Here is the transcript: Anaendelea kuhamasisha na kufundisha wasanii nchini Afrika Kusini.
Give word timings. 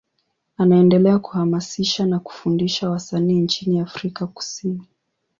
Anaendelea 0.57 1.19
kuhamasisha 1.19 2.05
na 2.05 2.19
kufundisha 2.19 2.89
wasanii 2.89 3.39
nchini 3.41 3.79
Afrika 3.79 4.27
Kusini. 4.27 4.87